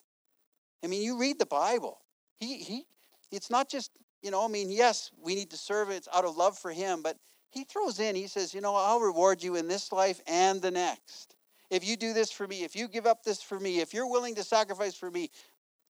[0.84, 1.98] I mean, you read the Bible.
[2.38, 2.86] He, he,
[3.32, 3.90] it's not just,
[4.22, 7.02] you know, I mean, yes, we need to serve it out of love for Him,
[7.02, 7.16] but
[7.50, 10.70] He throws in, He says, you know, I'll reward you in this life and the
[10.70, 11.34] next.
[11.70, 14.08] If you do this for me, if you give up this for me, if you're
[14.08, 15.30] willing to sacrifice for me,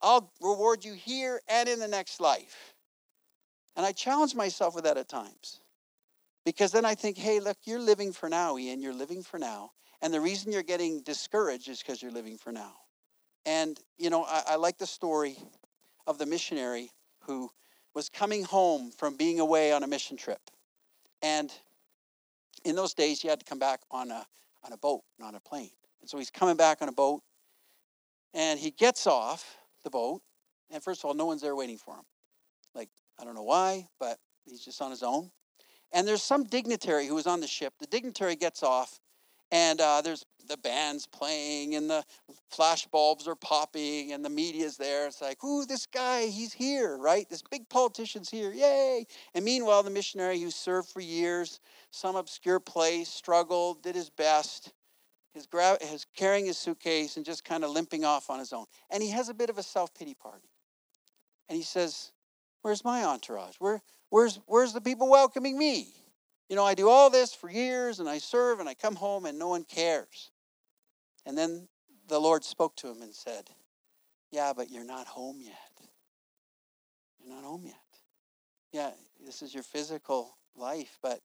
[0.00, 2.74] I'll reward you here and in the next life.
[3.76, 5.60] And I challenge myself with that at times.
[6.46, 8.80] Because then I think, hey, look, you're living for now, Ian.
[8.80, 9.72] You're living for now.
[10.02, 12.74] And the reason you're getting discouraged is because you're living for now.
[13.44, 15.38] And, you know, I, I like the story
[16.06, 17.50] of the missionary who
[17.94, 20.40] was coming home from being away on a mission trip.
[21.22, 21.52] And
[22.64, 24.26] in those days, you had to come back on a,
[24.64, 25.70] on a boat, not a plane.
[26.00, 27.22] And so he's coming back on a boat.
[28.34, 30.20] And he gets off the boat.
[30.70, 32.04] And first of all, no one's there waiting for him.
[32.74, 35.30] Like I don't know why, but he's just on his own.
[35.92, 37.74] And there's some dignitary who was on the ship.
[37.78, 39.00] The dignitary gets off,
[39.50, 42.04] and uh, there's the band's playing, and the
[42.50, 45.06] flash bulbs are popping, and the media's there.
[45.06, 47.28] It's like, ooh, this guy, he's here, right?
[47.28, 49.06] This big politician's here, yay!
[49.34, 54.72] And meanwhile, the missionary who served for years, some obscure place, struggled, did his best,
[55.34, 55.78] is, gra-
[56.16, 58.66] carrying his suitcase and just kind of limping off on his own.
[58.90, 60.48] And he has a bit of a self pity party.
[61.48, 62.12] And he says,
[62.62, 63.56] Where's my entourage?
[63.58, 63.80] Where,
[64.10, 65.88] where's, where's the people welcoming me?
[66.48, 69.26] You know, I do all this for years and I serve and I come home
[69.26, 70.30] and no one cares.
[71.24, 71.68] And then
[72.08, 73.50] the Lord spoke to him and said,
[74.30, 75.54] Yeah, but you're not home yet.
[77.18, 77.74] You're not home yet.
[78.72, 78.90] Yeah,
[79.24, 81.20] this is your physical life, but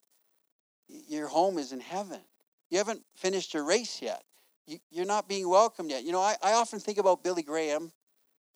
[0.88, 2.22] your home is in heaven.
[2.70, 4.24] You haven't finished your race yet.
[4.66, 6.04] You, are not being welcomed yet.
[6.04, 7.92] You know, I, I often think about Billy Graham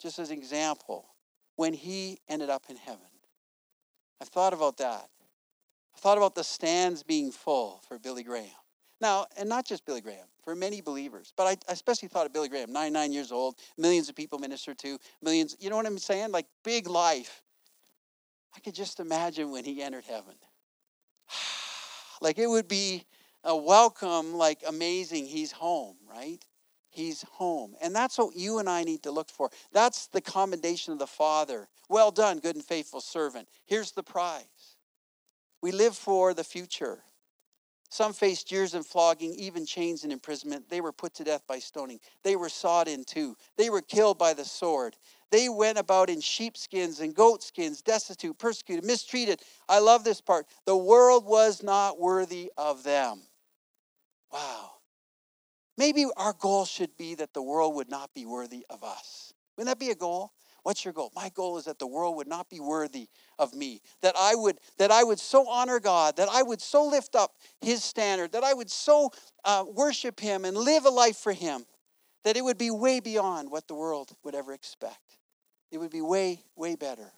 [0.00, 1.06] just as an example
[1.56, 3.00] when he ended up in heaven.
[4.20, 5.08] I've thought about that.
[5.96, 8.50] I thought about the stands being full for Billy Graham.
[9.00, 12.48] Now, and not just Billy Graham, for many believers, but I especially thought of Billy
[12.48, 16.32] Graham, 99 years old, millions of people ministered to, millions, you know what I'm saying?
[16.32, 17.42] Like big life.
[18.54, 20.34] I could just imagine when he entered heaven.
[22.20, 23.04] like it would be
[23.42, 26.44] a welcome, like amazing, he's home, right?
[26.90, 27.74] He's home.
[27.82, 29.50] And that's what you and I need to look for.
[29.72, 31.68] That's the commendation of the Father.
[31.88, 33.48] Well done, good and faithful servant.
[33.66, 34.44] Here's the prize.
[35.62, 37.00] We live for the future.
[37.88, 40.68] Some faced years in flogging, even chains and imprisonment.
[40.68, 42.00] They were put to death by stoning.
[42.24, 43.36] They were sawed in two.
[43.56, 44.96] They were killed by the sword.
[45.30, 49.40] They went about in sheepskins and goatskins, destitute, persecuted, mistreated.
[49.68, 50.46] I love this part.
[50.66, 53.22] The world was not worthy of them.
[54.32, 54.72] Wow.
[55.78, 59.32] Maybe our goal should be that the world would not be worthy of us.
[59.56, 60.32] Wouldn't that be a goal?
[60.66, 61.12] What's your goal?
[61.14, 63.06] My goal is that the world would not be worthy
[63.38, 63.82] of me.
[64.02, 67.36] That I would that I would so honor God, that I would so lift up
[67.60, 69.12] His standard, that I would so
[69.44, 71.66] uh, worship Him and live a life for Him,
[72.24, 75.18] that it would be way beyond what the world would ever expect.
[75.70, 77.12] It would be way way better.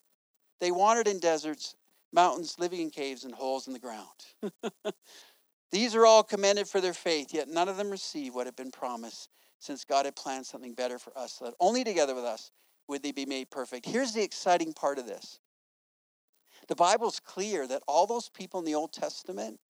[0.61, 1.75] They wandered in deserts,
[2.13, 4.27] mountains, living in caves and holes in the ground.
[5.73, 8.71] These are all commended for their faith, yet none of them received what had been
[8.71, 12.51] promised, since God had planned something better for us, that only together with us
[12.89, 13.87] would they be made perfect.
[13.87, 15.39] Here's the exciting part of this
[16.69, 19.61] The Bible's clear that all those people in the Old Testament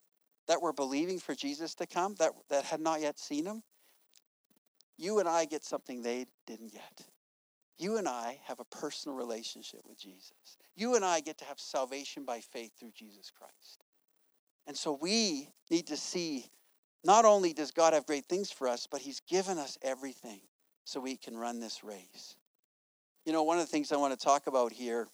[0.46, 3.62] that were believing for Jesus to come, that, that had not yet seen him,
[4.96, 7.06] you and I get something they didn't get.
[7.78, 10.32] You and I have a personal relationship with Jesus.
[10.74, 13.84] You and I get to have salvation by faith through Jesus Christ.
[14.66, 16.46] And so we need to see
[17.04, 20.40] not only does God have great things for us, but He's given us everything
[20.84, 22.36] so we can run this race.
[23.28, 25.06] You know, one of the things I want to talk about here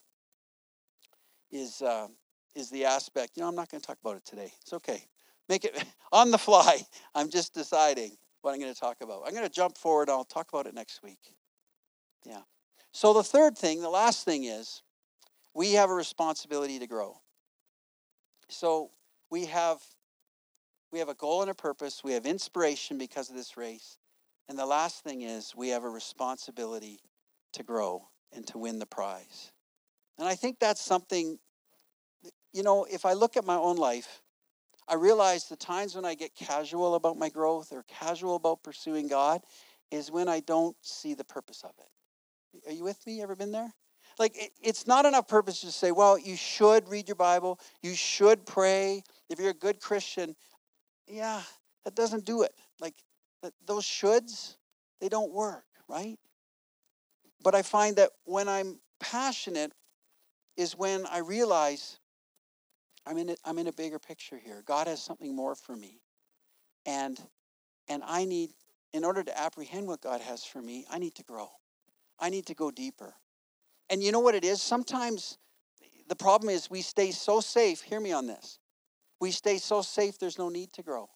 [1.51, 2.07] is, uh,
[2.55, 4.53] is the aspect, you know, I'm not going to talk about it today.
[4.63, 5.03] It's okay.
[5.49, 6.83] Make it on the fly.
[7.17, 9.25] I'm just deciding what I'm going to talk about.
[9.27, 10.09] I'm going to jump forward.
[10.09, 11.35] I'll talk about it next week.
[12.25, 12.43] Yeah.
[12.93, 14.83] So, the third thing, the last thing is
[15.53, 17.21] we have a responsibility to grow.
[18.47, 18.93] So,
[19.29, 19.81] we have
[20.93, 22.05] we have a goal and a purpose.
[22.05, 23.99] We have inspiration because of this race.
[24.49, 27.01] And the last thing is we have a responsibility
[27.55, 29.53] to grow and to win the prize.
[30.19, 31.39] And I think that's something,
[32.53, 34.23] you know, if I look at my own life,
[34.87, 39.09] I realize the times when I get casual about my growth or casual about pursuing
[39.09, 39.41] God
[39.91, 42.69] is when I don't see the purpose of it.
[42.69, 43.23] Are you with me?
[43.23, 43.73] Ever been there?
[44.19, 48.47] Like, it's not enough purpose to say, well, you should read your Bible, you should
[48.47, 49.03] pray.
[49.29, 50.37] If you're a good Christian,
[51.09, 51.43] yeah,
[51.85, 52.53] that doesn't do it.
[52.79, 52.95] Like,
[53.67, 54.57] those shoulds,
[55.01, 56.19] they don't work, right?
[57.45, 59.73] But I find that when I'm passionate
[60.57, 61.99] is when I realize
[63.07, 64.63] I'm in a, I'm in a bigger picture here.
[64.65, 66.01] God has something more for me.
[66.87, 67.21] And
[67.87, 68.51] and I need
[68.95, 71.51] in order to apprehend what God has for me, I need to grow.
[72.19, 73.15] I need to go deeper.
[73.91, 74.63] And you know what it is?
[74.63, 75.37] Sometimes
[76.09, 77.83] the problem is we stay so safe.
[77.83, 78.59] Hear me on this.
[79.21, 81.11] We stay so safe, there's no need to grow.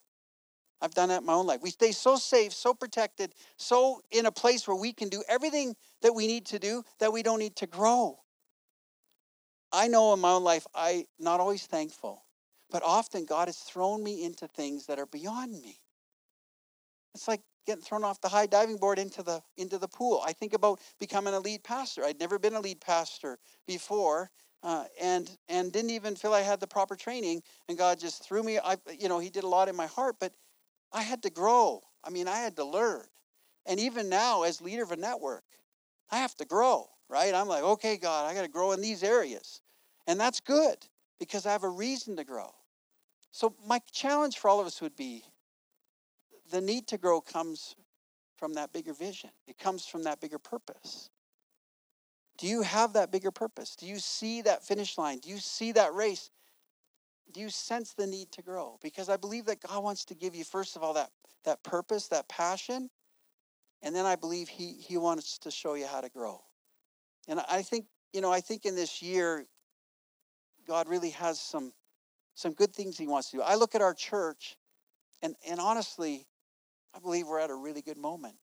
[0.81, 1.61] I've done that in my own life.
[1.62, 5.75] We stay so safe, so protected, so in a place where we can do everything
[6.03, 8.19] that we need to do that we don't need to grow.
[9.73, 12.25] I know in my own life, I not always thankful,
[12.71, 15.81] but often God has thrown me into things that are beyond me.
[17.14, 20.23] It's like getting thrown off the high diving board into the into the pool.
[20.25, 22.05] I think about becoming a lead pastor.
[22.05, 24.31] I'd never been a lead pastor before,
[24.62, 27.43] uh, and and didn't even feel I had the proper training.
[27.69, 28.59] And God just threw me.
[28.59, 30.33] I you know He did a lot in my heart, but
[30.92, 31.83] I had to grow.
[32.05, 33.05] I mean, I had to learn.
[33.66, 35.44] And even now, as leader of a network,
[36.11, 36.88] I have to grow.
[37.11, 37.33] Right?
[37.35, 39.62] I'm like, okay, God, I got to grow in these areas,
[40.07, 40.77] and that's good
[41.18, 42.51] because I have a reason to grow.
[43.31, 45.24] So my challenge for all of us would be
[46.51, 47.77] the need to grow comes
[48.37, 51.09] from that bigger vision, it comes from that bigger purpose.
[52.37, 53.74] Do you have that bigger purpose?
[53.74, 55.18] Do you see that finish line?
[55.18, 56.31] Do you see that race?
[57.33, 58.79] Do you sense the need to grow?
[58.83, 61.11] Because I believe that God wants to give you, first of all, that,
[61.45, 62.91] that purpose, that passion.
[63.83, 66.43] And then I believe he, he wants to show you how to grow.
[67.29, 69.45] And I think, you know, I think in this year,
[70.67, 71.73] God really has some,
[72.35, 73.43] some good things he wants to do.
[73.43, 74.57] I look at our church,
[75.23, 76.27] and, and honestly,
[76.95, 78.37] I believe we're at a really good moment.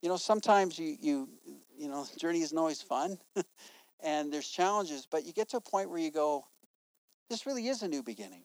[0.00, 1.28] You know, sometimes you you
[1.76, 3.18] you know, journey isn't always fun,
[4.02, 6.44] and there's challenges, but you get to a point where you go,
[7.32, 8.44] this really is a new beginning.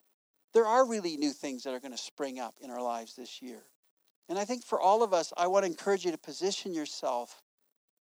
[0.54, 3.42] There are really new things that are going to spring up in our lives this
[3.42, 3.64] year.
[4.30, 7.42] And I think for all of us, I want to encourage you to position yourself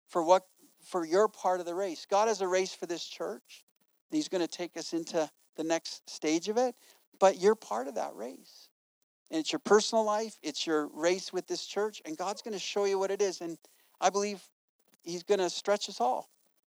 [0.08, 0.44] for what
[0.84, 2.08] for your part of the race.
[2.10, 3.63] God has a race for this church.
[4.10, 6.76] He's going to take us into the next stage of it,
[7.20, 8.70] but you're part of that race.
[9.30, 12.60] And it's your personal life, it's your race with this church, and God's going to
[12.60, 13.41] show you what it is.
[13.41, 13.58] And
[14.02, 14.41] I believe
[15.04, 16.30] He's going to stretch us all.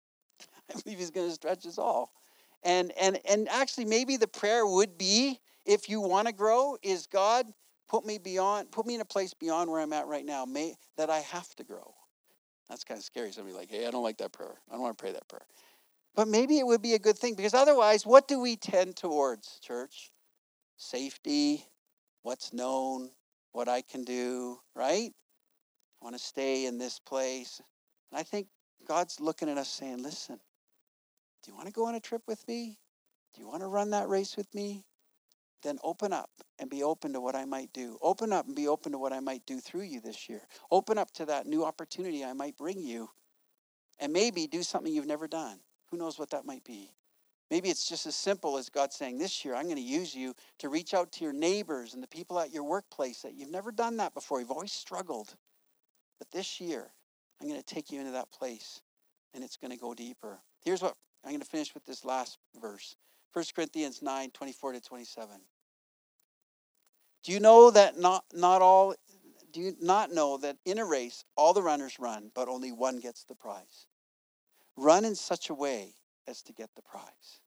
[0.71, 2.12] I believe He's going to stretch us all.
[2.64, 7.07] And and and actually, maybe the prayer would be, if you want to grow, is
[7.07, 7.46] God
[7.88, 10.75] put me beyond, put me in a place beyond where I'm at right now, may
[10.96, 11.94] that I have to grow.
[12.68, 13.33] That's kind of scary.
[13.33, 14.55] Somebody like, hey, I don't like that prayer.
[14.70, 15.44] I don't want to pray that prayer.
[16.14, 19.59] But maybe it would be a good thing because otherwise, what do we tend towards,
[19.61, 20.11] church?
[20.77, 21.66] Safety,
[22.22, 23.11] what's known,
[23.53, 25.11] what I can do, right?
[26.01, 27.61] I want to stay in this place.
[28.11, 28.48] And I think
[28.87, 30.40] God's looking at us saying, listen,
[31.42, 32.78] do you want to go on a trip with me?
[33.35, 34.85] Do you want to run that race with me?
[35.62, 37.98] Then open up and be open to what I might do.
[38.02, 40.42] Open up and be open to what I might do through you this year.
[40.71, 43.10] Open up to that new opportunity I might bring you.
[44.00, 45.60] And maybe do something you've never done.
[45.90, 46.90] Who knows what that might be?
[47.50, 50.35] Maybe it's just as simple as God saying, This year I'm going to use you
[50.58, 53.71] to reach out to your neighbors and the people at your workplace that you've never
[53.71, 54.40] done that before.
[54.40, 55.37] You've always struggled.
[56.19, 56.92] But this year,
[57.40, 58.81] I'm going to take you into that place
[59.35, 60.40] and it's going to go deeper.
[60.64, 60.94] Here's what
[61.25, 62.96] I'm going to finish with this last verse
[63.33, 65.40] 1 Corinthians 9 24 to 27.
[67.25, 68.94] Do you know that not, not all,
[69.52, 72.98] do you not know that in a race all the runners run, but only one
[72.98, 73.87] gets the prize?
[74.77, 75.94] Run in such a way
[76.27, 77.40] as to get the prize.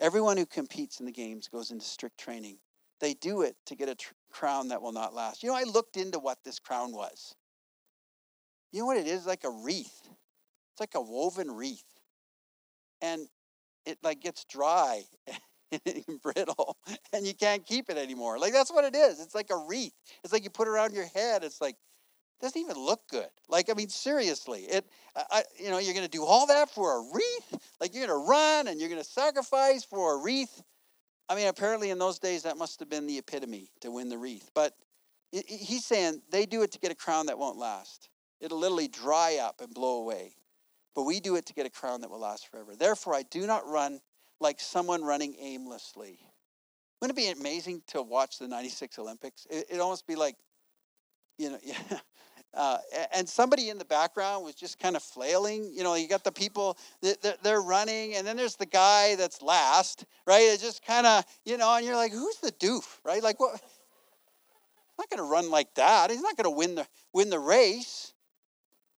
[0.00, 2.58] Everyone who competes in the games goes into strict training.
[3.00, 5.42] They do it to get a tr- crown that will not last.
[5.42, 7.34] You know, I looked into what this crown was.
[8.72, 9.26] You know what it is?
[9.26, 10.08] Like a wreath.
[10.72, 11.93] It's like a woven wreath.
[13.04, 13.28] And
[13.84, 15.02] it like gets dry
[15.86, 16.76] and brittle
[17.12, 18.38] and you can't keep it anymore.
[18.38, 19.20] Like that's what it is.
[19.20, 19.92] It's like a wreath.
[20.22, 21.44] It's like you put it around your head.
[21.44, 23.28] It's like it doesn't even look good.
[23.48, 24.86] Like I mean seriously, it
[25.16, 27.60] I, you know, you're going to do all that for a wreath?
[27.80, 30.62] Like you're going to run and you're going to sacrifice for a wreath?
[31.28, 34.18] I mean, apparently in those days that must have been the epitome to win the
[34.18, 34.50] wreath.
[34.54, 34.74] But
[35.30, 38.08] he's saying they do it to get a crown that won't last.
[38.40, 40.34] It'll literally dry up and blow away.
[40.94, 42.76] But we do it to get a crown that will last forever.
[42.76, 44.00] Therefore, I do not run
[44.40, 46.18] like someone running aimlessly.
[47.00, 49.46] Wouldn't it be amazing to watch the 96 Olympics?
[49.50, 50.36] It, would almost be like,
[51.38, 51.98] you know, yeah.
[52.52, 52.78] Uh,
[53.12, 55.72] and somebody in the background was just kind of flailing.
[55.74, 56.78] You know, you got the people,
[57.42, 60.42] they're running, and then there's the guy that's last, right?
[60.42, 63.22] It just kind of, you know, and you're like, who's the doof, right?
[63.22, 63.60] Like, what?
[64.96, 66.10] Not going to run like that.
[66.10, 68.12] He's not going to win the, win the race.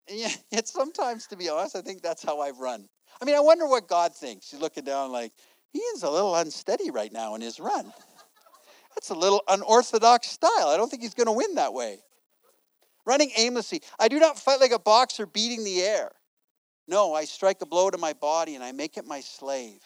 [0.10, 0.20] And
[0.52, 2.88] yet, sometimes, to be honest, I think that's how I've run.
[3.20, 4.50] I mean, I wonder what God thinks.
[4.50, 5.32] He's looking down like,
[5.72, 7.92] he is a little unsteady right now in his run.
[8.94, 10.68] That's a little unorthodox style.
[10.68, 11.98] I don't think he's going to win that way.
[13.04, 13.82] Running aimlessly.
[13.98, 16.12] I do not fight like a boxer beating the air.
[16.88, 19.80] No, I strike a blow to my body and I make it my slave.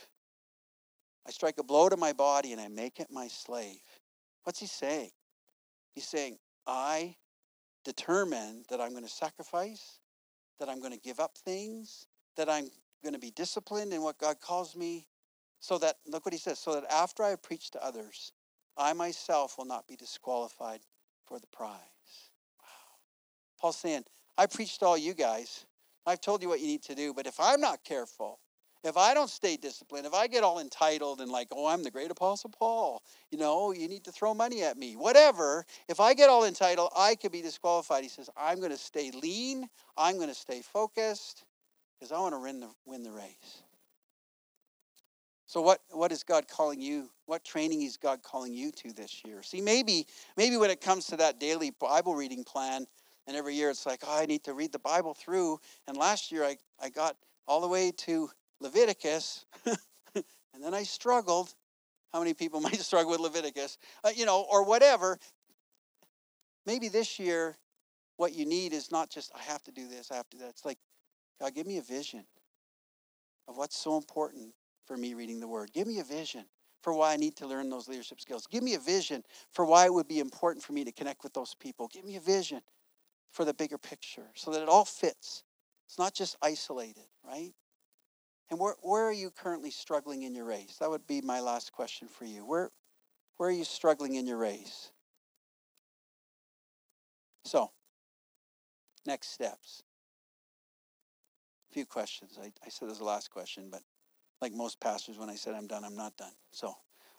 [1.26, 3.80] I strike a blow to my body and I make it my slave.
[4.44, 5.10] What's he saying?
[5.94, 7.16] He's saying, I
[7.84, 9.99] determine that I'm going to sacrifice,
[10.60, 12.06] that I'm going to give up things,
[12.36, 12.70] that I'm
[13.02, 15.06] going to be disciplined in what God calls me,
[15.58, 18.32] so that, look what he says, so that after I preach to others,
[18.76, 20.80] I myself will not be disqualified
[21.26, 22.30] for the prize.
[22.60, 22.66] Wow.
[23.60, 24.04] Paul's saying,
[24.38, 25.66] I preached to all you guys.
[26.06, 28.38] I've told you what you need to do, but if I'm not careful,
[28.82, 31.90] if I don't stay disciplined, if I get all entitled and like, oh, I'm the
[31.90, 36.14] great apostle Paul, you know, you need to throw money at me, whatever, if I
[36.14, 38.02] get all entitled, I could be disqualified.
[38.02, 41.44] He says, I'm going to stay lean, I'm going to stay focused
[41.98, 43.62] because I want to win the, win the race.
[45.46, 47.10] So what, what is God calling you?
[47.26, 49.42] What training is God calling you to this year?
[49.42, 50.06] See, maybe,
[50.36, 52.86] maybe when it comes to that daily Bible reading plan,
[53.26, 55.58] and every year it's like, oh, I need to read the Bible through.
[55.88, 57.16] And last year I, I got
[57.48, 58.30] all the way to
[58.60, 59.44] Leviticus,
[60.14, 61.54] and then I struggled.
[62.12, 63.78] How many people might struggle with Leviticus?
[64.04, 65.18] Uh, you know, or whatever.
[66.66, 67.56] Maybe this year,
[68.16, 70.42] what you need is not just, I have to do this, I have to do
[70.42, 70.50] that.
[70.50, 70.78] It's like,
[71.40, 72.24] God, give me a vision
[73.48, 74.52] of what's so important
[74.86, 75.72] for me reading the Word.
[75.72, 76.44] Give me a vision
[76.82, 78.46] for why I need to learn those leadership skills.
[78.46, 81.32] Give me a vision for why it would be important for me to connect with
[81.32, 81.88] those people.
[81.88, 82.60] Give me a vision
[83.32, 85.44] for the bigger picture so that it all fits.
[85.86, 87.52] It's not just isolated, right?
[88.50, 90.76] And where, where are you currently struggling in your race?
[90.80, 92.44] That would be my last question for you.
[92.44, 92.70] Where,
[93.36, 94.90] where are you struggling in your race?
[97.44, 97.70] So,
[99.06, 99.82] next steps.
[101.70, 102.38] A few questions.
[102.42, 103.82] I, I said this the last question, but
[104.40, 106.32] like most pastors, when I said I'm done, I'm not done.
[106.50, 106.74] So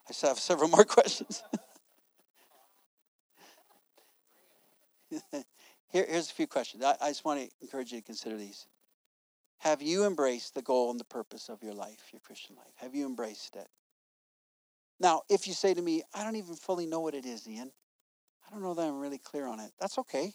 [0.10, 1.44] I still have several more questions.
[5.92, 6.84] Here, here's a few questions.
[6.84, 8.66] I, I just want to encourage you to consider these.
[9.62, 12.74] Have you embraced the goal and the purpose of your life, your Christian life?
[12.78, 13.68] Have you embraced it?
[15.00, 17.72] Now, if you say to me, I don't even fully know what it is, Ian,
[18.48, 20.34] I don't know that I'm really clear on it, that's okay.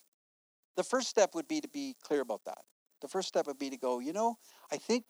[0.77, 2.59] The first step would be to be clear about that.
[3.03, 4.39] The first step would be to go, you know,
[4.71, 5.05] I think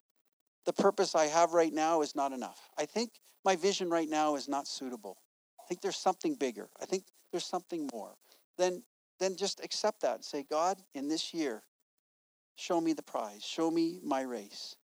[0.64, 2.70] the purpose I have right now is not enough.
[2.78, 3.10] I think
[3.44, 5.18] my vision right now is not suitable.
[5.60, 6.70] I think there's something bigger.
[6.80, 8.14] I think there's something more.
[8.56, 8.82] Then
[9.18, 11.62] then just accept that and say, God, in this year,
[12.56, 13.44] Show me the prize.
[13.44, 14.76] Show me my race.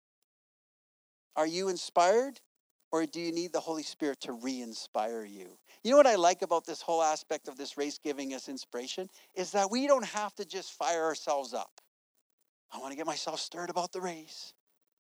[1.36, 2.42] Are you inspired
[2.92, 5.58] or do you need the Holy Spirit to re inspire you?
[5.84, 9.10] You know what I like about this whole aspect of this race giving us inspiration?
[9.34, 11.80] Is that we don't have to just fire ourselves up.
[12.74, 14.54] I want to get myself stirred about the race.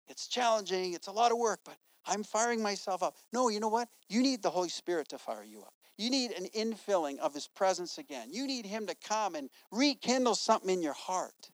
[0.07, 3.17] It's challenging, it's a lot of work, but I'm firing myself up.
[3.33, 3.89] No, you know what?
[4.09, 5.73] You need the Holy Spirit to fire you up.
[5.97, 8.29] You need an infilling of His presence again.
[8.31, 11.51] You need Him to come and rekindle something in your heart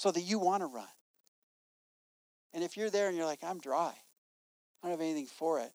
[0.00, 0.88] so that you want to run.
[2.54, 5.72] And if you're there and you're like, I'm dry, I don't have anything for it,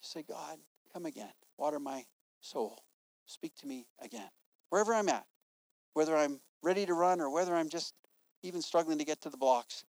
[0.00, 0.58] say, God,
[0.92, 1.30] come again.
[1.56, 2.04] Water my
[2.40, 2.82] soul.
[3.26, 4.28] Speak to me again.
[4.70, 5.24] Wherever I'm at,
[5.94, 7.94] whether I'm ready to run or whether I'm just
[8.42, 9.84] even struggling to get to the blocks,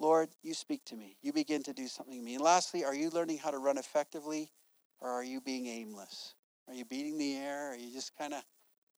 [0.00, 1.18] Lord, you speak to me.
[1.20, 2.36] You begin to do something to me.
[2.36, 4.50] And lastly, are you learning how to run effectively
[4.98, 6.32] or are you being aimless?
[6.68, 7.72] Are you beating the air?
[7.72, 8.42] Are you just kind of,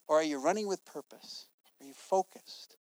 [0.07, 1.46] or are you running with purpose?
[1.80, 2.76] Are you focused?